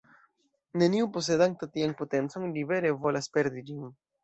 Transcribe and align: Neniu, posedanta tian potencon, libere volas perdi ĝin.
Neniu, 0.83 1.09
posedanta 1.17 1.69
tian 1.77 1.95
potencon, 2.01 2.49
libere 2.57 2.95
volas 3.07 3.31
perdi 3.39 3.67
ĝin. 3.71 3.89